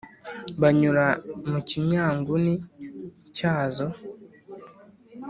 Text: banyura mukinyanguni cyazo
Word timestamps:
banyura 0.61 1.05
mukinyanguni 1.49 2.51
cyazo 3.37 3.85